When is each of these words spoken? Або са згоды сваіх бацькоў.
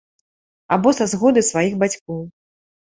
Або 0.77 0.89
са 1.01 1.09
згоды 1.13 1.47
сваіх 1.51 1.73
бацькоў. 1.87 2.21